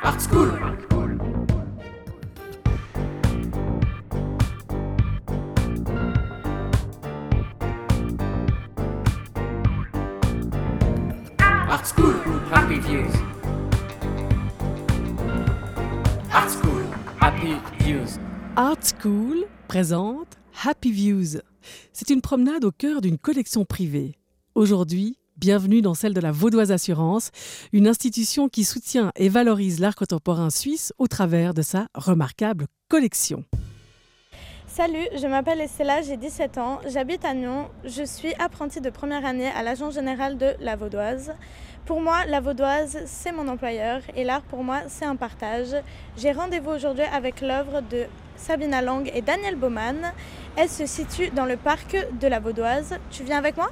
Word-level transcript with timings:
Art 0.00 0.20
School. 0.20 0.48
Art 11.40 11.86
School. 11.86 12.14
Happy 12.52 12.78
Views. 12.78 13.12
Art 16.32 16.50
School. 16.50 16.84
Happy 17.20 17.56
Views. 17.80 18.18
Art 18.54 18.76
School 18.82 19.46
présente 19.66 20.38
Happy 20.64 20.92
Views. 20.92 21.40
C'est 21.92 22.10
une 22.10 22.20
promenade 22.20 22.64
au 22.64 22.70
cœur 22.70 23.00
d'une 23.00 23.18
collection 23.18 23.64
privée. 23.64 24.14
Aujourd'hui, 24.54 25.18
bienvenue 25.38 25.82
dans 25.82 25.94
celle 25.94 26.14
de 26.14 26.20
la 26.20 26.32
Vaudoise 26.32 26.72
Assurance, 26.72 27.30
une 27.72 27.86
institution 27.86 28.48
qui 28.48 28.64
soutient 28.64 29.12
et 29.14 29.28
valorise 29.28 29.78
l'art 29.78 29.94
contemporain 29.94 30.50
suisse 30.50 30.92
au 30.98 31.06
travers 31.06 31.54
de 31.54 31.62
sa 31.62 31.86
remarquable 31.94 32.66
collection. 32.88 33.44
Salut, 34.66 35.06
je 35.16 35.26
m'appelle 35.26 35.60
Estella, 35.60 36.02
j'ai 36.02 36.16
17 36.16 36.58
ans, 36.58 36.80
j'habite 36.88 37.24
à 37.24 37.34
Nyon, 37.34 37.68
je 37.84 38.02
suis 38.02 38.34
apprentie 38.38 38.80
de 38.80 38.90
première 38.90 39.24
année 39.24 39.48
à 39.48 39.62
l'agence 39.62 39.94
générale 39.94 40.38
de 40.38 40.54
la 40.60 40.76
Vaudoise. 40.76 41.32
Pour 41.86 42.00
moi, 42.00 42.26
la 42.26 42.40
Vaudoise, 42.40 42.98
c'est 43.06 43.32
mon 43.32 43.48
employeur 43.48 44.02
et 44.16 44.24
l'art 44.24 44.42
pour 44.42 44.62
moi, 44.62 44.82
c'est 44.88 45.06
un 45.06 45.16
partage. 45.16 45.74
J'ai 46.16 46.32
rendez-vous 46.32 46.70
aujourd'hui 46.70 47.04
avec 47.12 47.40
l'œuvre 47.40 47.80
de 47.80 48.04
Sabina 48.36 48.82
Lang 48.82 49.10
et 49.14 49.22
Daniel 49.22 49.56
Baumann. 49.56 50.12
Elle 50.56 50.68
se 50.68 50.86
situe 50.86 51.30
dans 51.30 51.46
le 51.46 51.56
parc 51.56 51.96
de 52.20 52.26
la 52.26 52.40
Vaudoise. 52.40 52.98
Tu 53.10 53.22
viens 53.24 53.38
avec 53.38 53.56
moi? 53.56 53.70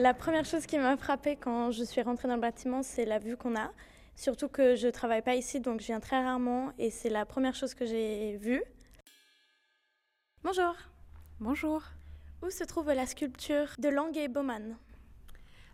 La 0.00 0.14
première 0.14 0.46
chose 0.46 0.64
qui 0.64 0.78
m'a 0.78 0.96
frappée 0.96 1.36
quand 1.36 1.72
je 1.72 1.84
suis 1.84 2.00
rentrée 2.00 2.26
dans 2.26 2.36
le 2.36 2.40
bâtiment, 2.40 2.82
c'est 2.82 3.04
la 3.04 3.18
vue 3.18 3.36
qu'on 3.36 3.54
a. 3.54 3.70
Surtout 4.16 4.48
que 4.48 4.74
je 4.74 4.86
ne 4.86 4.90
travaille 4.90 5.20
pas 5.20 5.34
ici, 5.34 5.60
donc 5.60 5.80
je 5.80 5.88
viens 5.88 6.00
très 6.00 6.24
rarement 6.24 6.72
et 6.78 6.88
c'est 6.88 7.10
la 7.10 7.26
première 7.26 7.54
chose 7.54 7.74
que 7.74 7.84
j'ai 7.84 8.38
vue. 8.38 8.62
Bonjour. 10.42 10.74
Bonjour. 11.38 11.82
Où 12.42 12.48
se 12.48 12.64
trouve 12.64 12.90
la 12.90 13.04
sculpture 13.04 13.74
de 13.78 13.90
Lang 13.90 14.16
et 14.16 14.28
Baumann? 14.28 14.78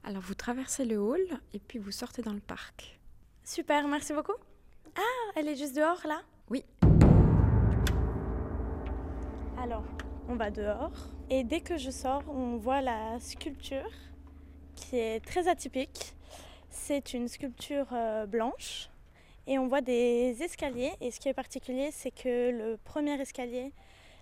Alors 0.03 0.23
vous 0.23 0.35
traversez 0.35 0.85
le 0.85 0.99
hall 0.99 1.25
et 1.55 1.61
puis 1.61 1.79
vous 1.79 1.93
sortez 1.93 2.23
dans 2.23 2.35
le 2.35 2.41
parc. 2.41 2.99
Super, 3.45 3.87
merci 3.87 4.13
beaucoup. 4.13 4.35
Ah, 4.97 5.31
elle 5.37 5.47
est 5.47 5.55
juste 5.55 5.77
dehors 5.77 6.05
là? 6.05 6.23
Oui. 6.51 6.65
Alors, 9.57 9.85
on 10.29 10.35
va 10.35 10.51
dehors. 10.51 10.91
Et 11.31 11.45
dès 11.45 11.61
que 11.61 11.77
je 11.77 11.93
sors, 11.93 12.25
on 12.29 12.57
voit 12.57 12.81
la 12.81 13.21
sculpture 13.21 13.89
qui 14.77 14.99
est 14.99 15.25
très 15.25 15.49
atypique. 15.49 16.15
C'est 16.71 17.15
une 17.15 17.27
sculpture 17.27 17.89
euh, 17.93 18.27
blanche 18.27 18.91
et 19.49 19.59
on 19.59 19.67
voit 19.67 19.81
des 19.81 20.41
escaliers. 20.43 20.93
Et 21.01 21.11
ce 21.11 21.19
qui 21.19 21.29
est 21.29 21.35
particulier, 21.35 21.91
c'est 21.91 22.13
que 22.13 22.51
le 22.51 22.79
premier 22.85 23.21
escalier, 23.21 23.73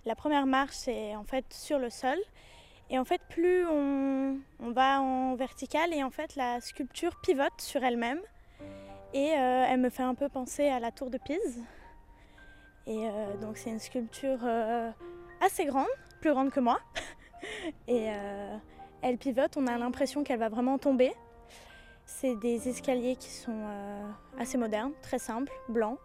la 0.05 0.15
première 0.15 0.47
marche 0.47 0.87
est 0.87 1.15
en 1.15 1.23
fait 1.23 1.45
sur 1.53 1.77
le 1.77 1.89
sol. 1.89 2.17
Et 2.89 2.97
en 2.97 3.05
fait, 3.05 3.21
plus 3.29 3.67
on, 3.67 4.39
va 4.59 5.01
en 5.01 5.35
vertical 5.35 5.93
et 5.93 6.03
en 6.03 6.11
fait 6.11 6.35
la 6.35 6.61
sculpture 6.61 7.19
pivote 7.21 7.59
sur 7.59 7.83
elle-même. 7.83 8.19
Et 9.13 9.31
euh, 9.31 9.65
elle 9.69 9.79
me 9.79 9.89
fait 9.89 10.03
un 10.03 10.15
peu 10.15 10.29
penser 10.29 10.67
à 10.67 10.79
la 10.79 10.91
tour 10.91 11.09
de 11.09 11.17
Pise. 11.17 11.63
Et 12.87 13.07
euh, 13.07 13.37
donc 13.37 13.57
c'est 13.57 13.69
une 13.69 13.79
sculpture 13.79 14.39
assez 15.41 15.65
grande, 15.65 15.87
plus 16.21 16.31
grande 16.31 16.51
que 16.51 16.59
moi. 16.59 16.79
et 17.87 18.09
elle 19.05 19.19
pivote, 19.19 19.55
on 19.55 19.67
a 19.67 19.77
l'impression 19.77 20.23
qu'elle 20.23 20.39
va 20.39 20.49
vraiment 20.49 20.79
tomber. 20.79 21.13
C'est 22.07 22.35
des 22.37 22.67
escaliers 22.67 23.15
qui 23.15 23.29
sont 23.29 23.51
euh, 23.53 24.09
assez 24.39 24.57
modernes, 24.57 24.93
très 25.03 25.19
simples, 25.19 25.53
blancs. 25.69 25.99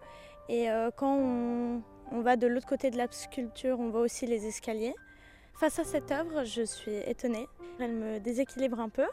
Et 0.51 0.71
euh, 0.71 0.91
quand 0.95 1.17
on, 1.17 1.83
on 2.13 2.21
va 2.21 2.37
de 2.37 2.47
l'autre 2.47 2.67
côté 2.67 2.91
de 2.91 2.99
la 2.99 3.11
sculpture, 3.11 3.81
on 3.81 3.89
voit 3.89 4.03
aussi 4.03 4.27
les 4.27 4.47
escaliers. 4.47 4.95
Face 5.55 5.79
à 5.79 5.85
cette 5.85 6.13
œuvre, 6.13 6.45
je 6.45 6.61
suis 6.61 6.95
étonnée. 7.07 7.49
Elle 7.79 7.93
me 7.93 8.19
déséquilibre 8.21 8.81
un 8.81 8.91
peu 8.91 9.07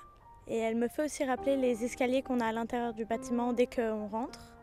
et 0.47 0.57
elle 0.57 0.75
me 0.75 0.89
fait 0.89 1.05
aussi 1.05 1.23
rappeler 1.23 1.55
les 1.55 1.85
escaliers 1.85 2.21
qu'on 2.21 2.41
a 2.41 2.47
à 2.47 2.51
l'intérieur 2.51 2.93
du 2.93 3.05
bâtiment 3.05 3.53
dès 3.53 3.67
qu'on 3.67 4.07
rentre. 4.07 4.53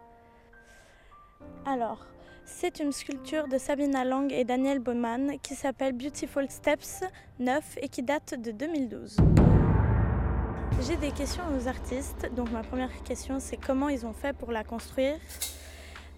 Alors, 1.64 2.04
c'est 2.44 2.80
une 2.80 2.92
sculpture 2.92 3.48
de 3.48 3.58
Sabina 3.58 4.04
Lang 4.04 4.32
et 4.32 4.44
Daniel 4.44 4.78
Baumann 4.78 5.38
qui 5.42 5.54
s'appelle 5.54 5.92
Beautiful 5.92 6.48
Steps 6.50 7.02
9 7.38 7.78
et 7.82 7.88
qui 7.88 8.02
date 8.02 8.40
de 8.40 8.50
2012. 8.50 9.16
J'ai 10.86 10.96
des 10.96 11.10
questions 11.10 11.42
aux 11.56 11.68
artistes. 11.68 12.28
Donc 12.34 12.50
ma 12.50 12.62
première 12.62 13.02
question 13.02 13.38
c'est 13.40 13.56
comment 13.56 13.88
ils 13.88 14.06
ont 14.06 14.12
fait 14.12 14.32
pour 14.32 14.52
la 14.52 14.64
construire? 14.64 15.16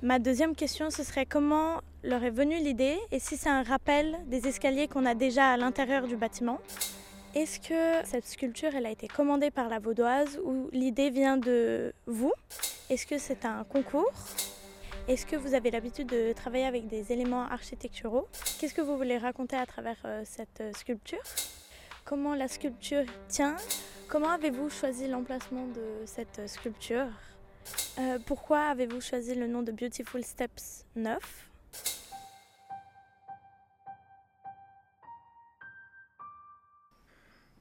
Ma 0.02 0.18
deuxième 0.18 0.54
question 0.54 0.90
ce 0.90 1.02
serait 1.02 1.26
comment 1.26 1.80
leur 2.02 2.22
est 2.24 2.30
venue 2.30 2.58
l'idée 2.58 2.96
et 3.10 3.18
si 3.18 3.36
c'est 3.36 3.48
un 3.48 3.62
rappel 3.62 4.18
des 4.26 4.46
escaliers 4.46 4.88
qu'on 4.88 5.06
a 5.06 5.14
déjà 5.14 5.50
à 5.50 5.56
l'intérieur 5.56 6.06
du 6.06 6.16
bâtiment? 6.16 6.58
Est-ce 7.34 7.60
que 7.60 8.06
cette 8.06 8.26
sculpture 8.26 8.70
elle 8.74 8.86
a 8.86 8.90
été 8.90 9.08
commandée 9.08 9.50
par 9.50 9.68
la 9.68 9.78
Vaudoise 9.78 10.38
ou 10.44 10.68
l'idée 10.72 11.10
vient 11.10 11.36
de 11.36 11.92
vous? 12.06 12.32
Est-ce 12.88 13.06
que 13.06 13.18
c'est 13.18 13.44
un 13.44 13.64
concours? 13.64 14.12
Est-ce 15.08 15.24
que 15.24 15.36
vous 15.36 15.54
avez 15.54 15.70
l'habitude 15.70 16.08
de 16.08 16.32
travailler 16.32 16.64
avec 16.64 16.88
des 16.88 17.12
éléments 17.12 17.46
architecturaux? 17.46 18.26
Qu'est-ce 18.58 18.74
que 18.74 18.80
vous 18.80 18.96
voulez 18.96 19.18
raconter 19.18 19.54
à 19.54 19.64
travers 19.64 19.98
euh, 20.04 20.22
cette 20.24 20.60
euh, 20.60 20.72
sculpture? 20.72 21.22
Comment 22.04 22.34
la 22.34 22.48
sculpture 22.48 23.04
tient? 23.28 23.56
Comment 24.08 24.30
avez-vous 24.30 24.68
choisi 24.68 25.06
l'emplacement 25.06 25.66
de 25.68 26.06
cette 26.06 26.40
euh, 26.40 26.48
sculpture? 26.48 27.06
Pourquoi 28.26 28.60
avez-vous 28.60 29.00
choisi 29.00 29.34
le 29.34 29.48
nom 29.48 29.62
de 29.62 29.72
Beautiful 29.72 30.22
Steps 30.22 30.84
9 30.94 31.18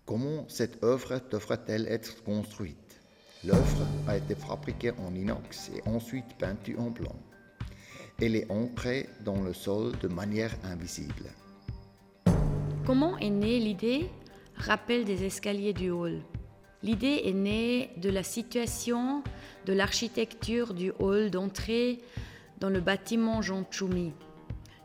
Comment 0.06 0.48
cette 0.48 0.84
œuvre 0.84 1.20
devrait-elle 1.32 1.88
être 1.88 2.24
construite? 2.24 3.02
L'œuvre 3.44 3.88
a 4.08 4.18
été 4.18 4.36
fabriquée 4.36 4.92
en 4.92 5.16
inox 5.16 5.72
et 5.76 5.88
ensuite 5.88 6.38
peintue 6.38 6.78
en 6.78 6.92
blanc. 6.92 7.16
Elle 8.22 8.38
est 8.38 8.50
ancrée 8.50 9.10
dans 9.26 9.42
le 9.42 9.54
sol 9.54 9.92
de 10.02 10.08
manière 10.08 10.56
invisible. 10.64 11.26
Comment 12.86 13.18
est 13.18 13.30
née 13.30 13.60
l'idée? 13.60 14.10
Rappel 14.56 15.04
des 15.04 15.26
escaliers 15.26 15.74
du 15.74 15.90
hall. 15.90 16.22
L'idée 16.82 17.24
est 17.26 17.34
née 17.34 17.90
de 17.98 18.10
la 18.10 18.24
situation 18.24 19.22
de 19.66 19.74
l'architecture 19.74 20.74
du 20.74 20.94
hall 21.00 21.30
d'entrée 21.30 22.00
dans 22.60 22.70
le 22.70 22.80
bâtiment 22.80 23.42
Jean 23.42 23.64
Tchoumi. 23.64 24.14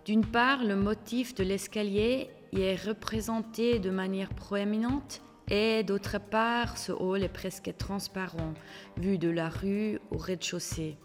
D'une 0.04 0.26
part, 0.26 0.64
le 0.64 0.74
motif 0.74 1.34
de 1.36 1.44
l'escalier 1.44 2.30
y 2.52 2.62
est 2.62 2.84
représenté 2.84 3.78
de 3.78 3.90
manière 3.90 4.30
proéminente 4.30 5.22
et 5.48 5.84
d'autre 5.84 6.18
part, 6.18 6.78
ce 6.78 6.90
hall 6.90 7.22
est 7.22 7.28
presque 7.28 7.72
transparent, 7.76 8.54
vu 8.96 9.18
de 9.18 9.28
la 9.28 9.48
rue 9.48 10.00
au 10.10 10.16
rez-de-chaussée. 10.16 10.96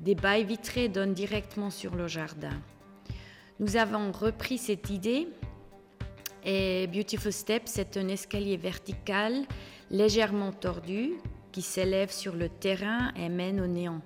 Des 0.00 0.14
bails 0.14 0.44
vitrés 0.44 0.88
donnent 0.88 1.12
directement 1.12 1.68
sur 1.68 1.94
le 1.94 2.08
jardin. 2.08 2.58
Nous 3.58 3.76
avons 3.76 4.12
repris 4.12 4.56
cette 4.56 4.88
idée 4.88 5.28
et 6.42 6.86
Beautiful 6.86 7.32
Steps, 7.32 7.70
c'est 7.70 7.98
un 7.98 8.08
escalier 8.08 8.56
vertical 8.56 9.44
légèrement 9.90 10.52
tordu 10.52 11.12
qui 11.52 11.60
s'élève 11.60 12.10
sur 12.10 12.34
le 12.34 12.48
terrain 12.48 13.12
et 13.14 13.28
mène 13.28 13.60
au 13.60 13.66
néant. 13.66 14.00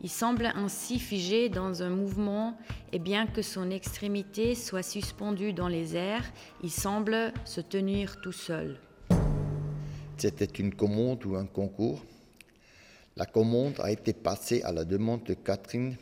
Il 0.00 0.08
semble 0.08 0.50
ainsi 0.54 0.98
figé 0.98 1.50
dans 1.50 1.82
un 1.82 1.90
mouvement 1.90 2.56
et 2.92 2.98
bien 2.98 3.26
que 3.26 3.42
son 3.42 3.70
extrémité 3.70 4.54
soit 4.54 4.82
suspendue 4.82 5.52
dans 5.52 5.68
les 5.68 5.96
airs, 5.96 6.24
il 6.62 6.70
semble 6.70 7.32
se 7.44 7.60
tenir 7.60 8.22
tout 8.22 8.32
seul. 8.32 8.80
C'était 10.16 10.44
une 10.46 10.74
commande 10.74 11.26
ou 11.26 11.36
un 11.36 11.44
concours? 11.44 12.02
La 13.16 13.26
commande 13.26 13.78
a 13.78 13.92
été 13.92 14.12
passée 14.12 14.60
à 14.62 14.72
la 14.72 14.84
demande 14.84 15.22
de 15.22 15.34
Catherine, 15.34 15.96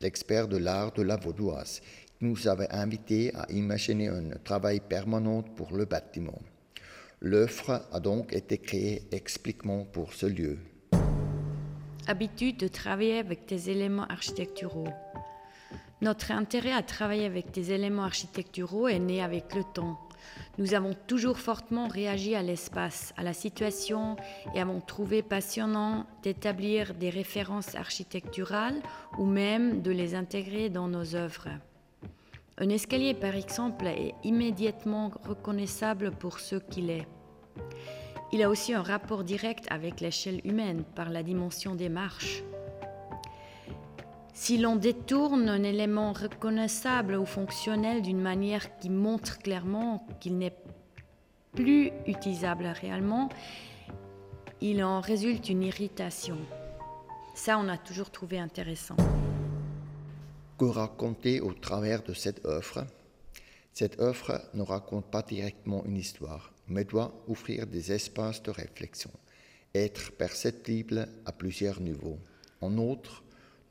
l'expert 0.00 0.48
de 0.48 0.56
l'art 0.56 0.92
de 0.92 1.02
la 1.02 1.16
vaudoise, 1.16 1.82
qui 2.18 2.24
nous 2.24 2.48
avait 2.48 2.72
invités 2.72 3.34
à 3.34 3.46
imaginer 3.50 4.08
un 4.08 4.30
travail 4.42 4.80
permanent 4.80 5.42
pour 5.42 5.76
le 5.76 5.84
bâtiment. 5.84 6.40
L'œuvre 7.20 7.86
a 7.92 8.00
donc 8.00 8.32
été 8.32 8.56
créée 8.56 9.02
explicitement 9.12 9.84
pour 9.84 10.14
ce 10.14 10.24
lieu. 10.24 10.58
Habitude 12.06 12.56
de 12.56 12.68
travailler 12.68 13.18
avec 13.18 13.46
des 13.46 13.68
éléments 13.68 14.06
architecturaux. 14.06 14.88
Notre 16.00 16.32
intérêt 16.32 16.72
à 16.72 16.82
travailler 16.82 17.26
avec 17.26 17.50
des 17.50 17.72
éléments 17.72 18.04
architecturaux 18.04 18.88
est 18.88 18.98
né 18.98 19.22
avec 19.22 19.54
le 19.54 19.64
temps. 19.74 19.98
Nous 20.58 20.74
avons 20.74 20.94
toujours 21.06 21.38
fortement 21.38 21.88
réagi 21.88 22.34
à 22.34 22.42
l'espace, 22.42 23.14
à 23.16 23.22
la 23.22 23.32
situation 23.32 24.16
et 24.54 24.60
avons 24.60 24.80
trouvé 24.80 25.22
passionnant 25.22 26.06
d'établir 26.22 26.94
des 26.94 27.10
références 27.10 27.74
architecturales 27.74 28.80
ou 29.18 29.24
même 29.24 29.82
de 29.82 29.90
les 29.90 30.14
intégrer 30.14 30.68
dans 30.68 30.88
nos 30.88 31.14
œuvres. 31.14 31.48
Un 32.58 32.68
escalier, 32.68 33.14
par 33.14 33.34
exemple, 33.34 33.86
est 33.86 34.14
immédiatement 34.24 35.10
reconnaissable 35.24 36.10
pour 36.10 36.38
ce 36.38 36.56
qu'il 36.56 36.90
est. 36.90 37.06
Il 38.32 38.42
a 38.42 38.48
aussi 38.48 38.72
un 38.72 38.82
rapport 38.82 39.24
direct 39.24 39.66
avec 39.70 40.00
l'échelle 40.00 40.40
humaine 40.44 40.84
par 40.94 41.10
la 41.10 41.22
dimension 41.22 41.74
des 41.74 41.88
marches. 41.88 42.42
Si 44.34 44.56
l'on 44.56 44.76
détourne 44.76 45.48
un 45.50 45.62
élément 45.62 46.14
reconnaissable 46.14 47.16
ou 47.16 47.26
fonctionnel 47.26 48.00
d'une 48.00 48.20
manière 48.20 48.78
qui 48.78 48.88
montre 48.88 49.38
clairement 49.38 50.06
qu'il 50.20 50.38
n'est 50.38 50.56
plus 51.54 51.92
utilisable 52.06 52.66
réellement, 52.66 53.28
il 54.62 54.82
en 54.82 55.00
résulte 55.00 55.50
une 55.50 55.62
irritation. 55.62 56.38
Ça, 57.34 57.58
on 57.58 57.68
a 57.68 57.76
toujours 57.76 58.10
trouvé 58.10 58.38
intéressant. 58.38 58.96
Que 60.58 60.64
raconter 60.64 61.40
au 61.40 61.52
travers 61.52 62.02
de 62.02 62.14
cette 62.14 62.44
œuvre? 62.46 62.86
Cette 63.74 64.00
œuvre 64.00 64.40
ne 64.54 64.62
raconte 64.62 65.06
pas 65.06 65.22
directement 65.22 65.84
une 65.84 65.96
histoire, 65.96 66.52
mais 66.68 66.84
doit 66.84 67.12
offrir 67.28 67.66
des 67.66 67.92
espaces 67.92 68.42
de 68.42 68.50
réflexion, 68.50 69.10
être 69.74 70.12
perceptible 70.12 71.06
à 71.26 71.32
plusieurs 71.32 71.80
niveaux. 71.80 72.18
En 72.60 72.78
outre, 72.78 73.22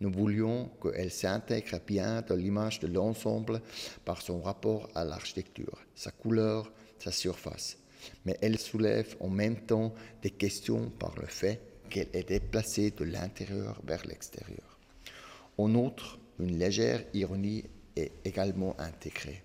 nous 0.01 0.11
voulions 0.11 0.71
qu'elle 0.81 1.11
s'intègre 1.11 1.79
bien 1.85 2.23
dans 2.23 2.35
l'image 2.35 2.79
de 2.79 2.87
l'ensemble 2.87 3.61
par 4.03 4.21
son 4.21 4.41
rapport 4.41 4.89
à 4.95 5.05
l'architecture, 5.05 5.77
sa 5.95 6.09
couleur, 6.11 6.71
sa 6.97 7.11
surface. 7.11 7.77
Mais 8.25 8.35
elle 8.41 8.57
soulève 8.57 9.15
en 9.19 9.29
même 9.29 9.61
temps 9.61 9.93
des 10.23 10.31
questions 10.31 10.89
par 10.89 11.13
le 11.19 11.27
fait 11.27 11.61
qu'elle 11.89 12.09
est 12.13 12.27
déplacée 12.27 12.89
de 12.91 13.03
l'intérieur 13.03 13.79
vers 13.85 14.03
l'extérieur. 14.07 14.79
En 15.59 15.75
outre, 15.75 16.17
une 16.39 16.57
légère 16.57 17.03
ironie 17.13 17.63
est 17.95 18.11
également 18.25 18.75
intégrée. 18.79 19.43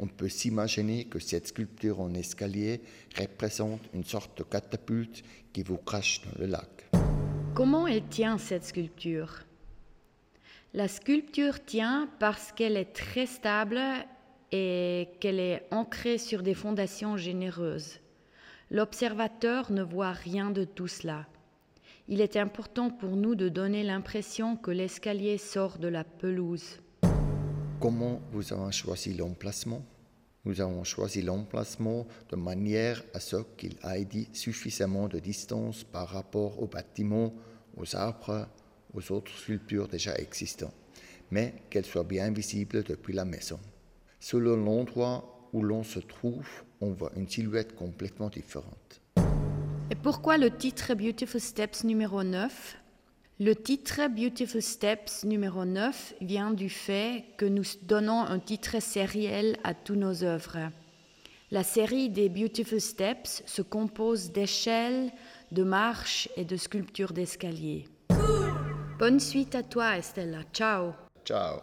On 0.00 0.08
peut 0.08 0.28
s'imaginer 0.28 1.04
que 1.04 1.20
cette 1.20 1.46
sculpture 1.46 2.00
en 2.00 2.12
escalier 2.14 2.80
représente 3.16 3.82
une 3.94 4.04
sorte 4.04 4.36
de 4.38 4.42
catapulte 4.42 5.22
qui 5.52 5.62
vous 5.62 5.76
crache 5.76 6.22
dans 6.22 6.40
le 6.40 6.46
lac. 6.46 6.88
Comment 7.54 7.86
elle 7.86 8.08
tient 8.08 8.38
cette 8.38 8.64
sculpture? 8.64 9.44
La 10.74 10.88
sculpture 10.88 11.62
tient 11.62 12.08
parce 12.18 12.50
qu'elle 12.50 12.78
est 12.78 12.94
très 12.94 13.26
stable 13.26 13.78
et 14.52 15.08
qu'elle 15.20 15.38
est 15.38 15.66
ancrée 15.70 16.16
sur 16.16 16.42
des 16.42 16.54
fondations 16.54 17.18
généreuses. 17.18 17.98
L'observateur 18.70 19.70
ne 19.70 19.82
voit 19.82 20.12
rien 20.12 20.50
de 20.50 20.64
tout 20.64 20.88
cela. 20.88 21.26
Il 22.08 22.22
est 22.22 22.38
important 22.38 22.88
pour 22.88 23.16
nous 23.16 23.34
de 23.34 23.50
donner 23.50 23.82
l'impression 23.82 24.56
que 24.56 24.70
l'escalier 24.70 25.36
sort 25.36 25.76
de 25.76 25.88
la 25.88 26.04
pelouse. 26.04 26.80
Comment 27.78 28.22
vous 28.32 28.54
avez 28.54 28.72
choisi 28.72 29.12
l'emplacement? 29.12 29.84
Nous 30.46 30.62
avons 30.62 30.84
choisi 30.84 31.20
l'emplacement 31.20 32.06
de 32.30 32.36
manière 32.36 33.02
à 33.12 33.20
ce 33.20 33.36
qu'il 33.58 33.76
ait 33.84 34.08
suffisamment 34.32 35.06
de 35.06 35.18
distance 35.18 35.84
par 35.84 36.08
rapport 36.08 36.62
aux 36.62 36.66
bâtiments, 36.66 37.34
aux 37.76 37.94
arbres, 37.94 38.48
aux 38.94 39.12
autres 39.12 39.32
sculptures 39.36 39.88
déjà 39.88 40.14
existantes, 40.16 40.74
mais 41.30 41.54
qu'elle 41.70 41.84
soit 41.84 42.04
bien 42.04 42.30
visible 42.30 42.82
depuis 42.82 43.12
la 43.12 43.24
maison. 43.24 43.58
Selon 44.20 44.56
l'endroit 44.56 45.48
où 45.52 45.62
l'on 45.62 45.82
se 45.82 45.98
trouve, 45.98 46.48
on 46.80 46.92
voit 46.92 47.12
une 47.16 47.28
silhouette 47.28 47.74
complètement 47.74 48.28
différente. 48.28 49.00
Et 49.90 49.94
pourquoi 49.94 50.38
le 50.38 50.50
titre 50.50 50.94
Beautiful 50.94 51.40
Steps 51.40 51.84
numéro 51.84 52.22
9 52.22 52.76
Le 53.40 53.54
titre 53.54 54.08
Beautiful 54.08 54.62
Steps 54.62 55.24
numéro 55.24 55.64
9 55.64 56.14
vient 56.22 56.52
du 56.52 56.70
fait 56.70 57.24
que 57.36 57.44
nous 57.44 57.64
donnons 57.82 58.22
un 58.22 58.38
titre 58.38 58.80
sériel 58.80 59.58
à 59.64 59.74
tous 59.74 59.96
nos 59.96 60.24
œuvres. 60.24 60.70
La 61.50 61.62
série 61.62 62.08
des 62.08 62.30
Beautiful 62.30 62.80
Steps 62.80 63.42
se 63.44 63.60
compose 63.60 64.32
d'échelles, 64.32 65.12
de 65.50 65.62
marches 65.62 66.30
et 66.38 66.46
de 66.46 66.56
sculptures 66.56 67.12
d'escalier. 67.12 67.84
Bonne 69.02 69.18
suite 69.18 69.56
à 69.56 69.64
toi, 69.64 69.98
Estella. 69.98 70.44
Ciao. 70.52 70.92
Ciao 71.24 71.58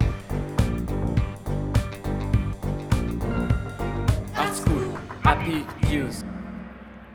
Art 4.36 4.53
School. 4.53 4.88
Happy 5.24 5.63
Views. 5.88 6.25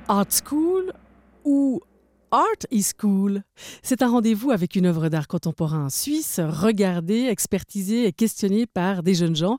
Art 0.09 0.29
School 0.31 0.94
ou 1.44 1.79
Art 2.31 2.65
is 2.71 2.93
Cool? 2.99 3.43
C'est 3.82 4.00
un 4.00 4.09
rendez-vous 4.09 4.50
avec 4.50 4.76
une 4.76 4.87
œuvre 4.87 5.11
d'art 5.11 5.29
contemporain 5.29 5.91
suisse, 5.91 6.41
regardée, 6.43 7.27
expertisée 7.27 8.06
et 8.06 8.12
questionnée 8.12 8.65
par 8.65 9.03
des 9.03 9.15
jeunes 9.15 9.37
gens, 9.37 9.59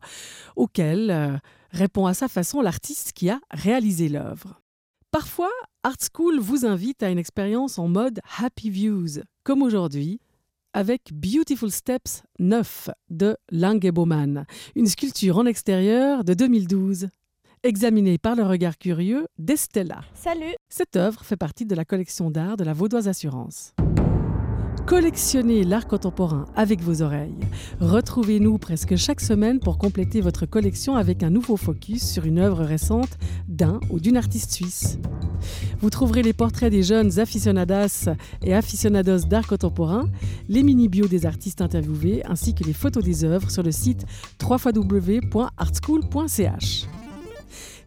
auxquels 0.55 1.11
euh, 1.11 1.37
répond 1.69 2.07
à 2.07 2.15
sa 2.15 2.27
façon 2.27 2.61
l'artiste 2.61 3.11
qui 3.13 3.29
a 3.29 3.39
réalisé 3.51 4.09
l'œuvre. 4.09 4.59
Parfois, 5.11 5.51
Art 5.83 5.97
School 6.11 6.39
vous 6.39 6.65
invite 6.65 7.03
à 7.03 7.11
une 7.11 7.19
expérience 7.19 7.77
en 7.77 7.87
mode 7.87 8.19
Happy 8.39 8.71
Views, 8.71 9.21
comme 9.43 9.61
aujourd'hui, 9.61 10.19
avec 10.75 11.13
Beautiful 11.13 11.71
Steps 11.71 12.23
9 12.37 12.89
de 13.09 13.37
Lange 13.49 13.89
Baumann, 13.91 14.45
une 14.75 14.87
sculpture 14.87 15.37
en 15.37 15.45
extérieur 15.45 16.25
de 16.25 16.33
2012 16.33 17.07
examinée 17.63 18.17
par 18.17 18.35
le 18.35 18.43
regard 18.43 18.77
curieux 18.77 19.25
d'Estella. 19.39 20.01
Salut 20.13 20.53
Cette 20.67 20.97
œuvre 20.97 21.23
fait 21.23 21.37
partie 21.37 21.65
de 21.65 21.75
la 21.75 21.85
collection 21.85 22.29
d'art 22.29 22.57
de 22.57 22.65
la 22.65 22.73
Vaudoise 22.73 23.07
Assurance. 23.07 23.73
Collectionnez 24.85 25.63
l'art 25.63 25.87
contemporain 25.87 26.45
avec 26.55 26.79
vos 26.81 27.01
oreilles. 27.01 27.33
Retrouvez-nous 27.79 28.59
presque 28.59 28.95
chaque 28.95 29.19
semaine 29.19 29.59
pour 29.59 29.79
compléter 29.79 30.21
votre 30.21 30.45
collection 30.45 30.95
avec 30.95 31.23
un 31.23 31.31
nouveau 31.31 31.57
focus 31.57 32.07
sur 32.07 32.25
une 32.25 32.37
œuvre 32.37 32.63
récente 32.63 33.17
d'un 33.47 33.79
ou 33.89 33.99
d'une 33.99 34.15
artiste 34.15 34.51
suisse. 34.51 34.99
Vous 35.79 35.89
trouverez 35.89 36.21
les 36.21 36.33
portraits 36.33 36.71
des 36.71 36.83
jeunes 36.83 37.19
aficionadas 37.19 38.09
et 38.43 38.53
aficionados 38.53 39.25
d'art 39.27 39.47
contemporain, 39.47 40.07
les 40.49 40.61
mini-bios 40.61 41.07
des 41.07 41.25
artistes 41.25 41.61
interviewés 41.61 42.23
ainsi 42.25 42.53
que 42.53 42.63
les 42.63 42.73
photos 42.73 43.03
des 43.03 43.23
œuvres 43.23 43.49
sur 43.49 43.63
le 43.63 43.71
site 43.71 44.05
www.artschool.ch. 44.39 46.85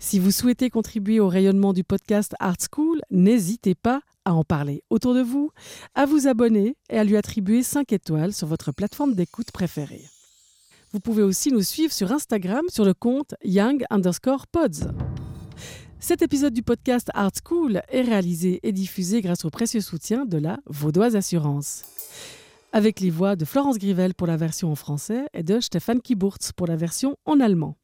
Si 0.00 0.18
vous 0.18 0.32
souhaitez 0.32 0.68
contribuer 0.68 1.20
au 1.20 1.28
rayonnement 1.28 1.72
du 1.72 1.84
podcast 1.84 2.34
Art 2.40 2.56
School, 2.72 3.00
n'hésitez 3.10 3.76
pas 3.76 4.00
à 4.28 4.34
en 4.34 4.44
parler 4.44 4.82
autour 4.90 5.14
de 5.14 5.22
vous, 5.22 5.50
à 5.94 6.04
vous 6.04 6.28
abonner 6.28 6.76
et 6.90 6.98
à 6.98 7.04
lui 7.04 7.16
attribuer 7.16 7.62
5 7.62 7.92
étoiles 7.92 8.34
sur 8.34 8.46
votre 8.46 8.72
plateforme 8.72 9.14
d'écoute 9.14 9.50
préférée. 9.52 10.04
Vous 10.92 11.00
pouvez 11.00 11.22
aussi 11.22 11.50
nous 11.50 11.62
suivre 11.62 11.92
sur 11.92 12.12
Instagram 12.12 12.62
sur 12.70 12.84
le 12.84 12.92
compte 12.92 13.34
young 13.42 13.84
underscore 13.88 14.46
pods. 14.46 14.92
Cet 15.98 16.20
épisode 16.20 16.52
du 16.52 16.62
podcast 16.62 17.10
Art 17.14 17.32
School 17.42 17.80
est 17.88 18.02
réalisé 18.02 18.60
et 18.62 18.72
diffusé 18.72 19.22
grâce 19.22 19.46
au 19.46 19.50
précieux 19.50 19.80
soutien 19.80 20.26
de 20.26 20.36
la 20.36 20.58
Vaudoise 20.66 21.16
Assurance. 21.16 21.82
Avec 22.72 23.00
les 23.00 23.10
voix 23.10 23.34
de 23.34 23.46
Florence 23.46 23.78
Grivel 23.78 24.14
pour 24.14 24.26
la 24.26 24.36
version 24.36 24.70
en 24.70 24.76
français 24.76 25.24
et 25.32 25.42
de 25.42 25.58
Stéphane 25.58 26.02
Kiburtz 26.02 26.52
pour 26.52 26.66
la 26.66 26.76
version 26.76 27.16
en 27.24 27.40
allemand. 27.40 27.76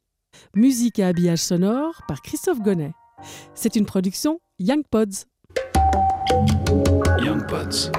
Musique 0.55 0.99
et 0.99 1.05
habillage 1.05 1.39
sonore 1.39 2.03
par 2.07 2.21
Christophe 2.21 2.61
Gonnet. 2.61 2.93
C'est 3.55 3.77
une 3.77 3.87
production 3.87 4.41
Young 4.59 4.83
Pods. 4.91 5.25
Young 7.25 7.41
Pods. 7.49 7.91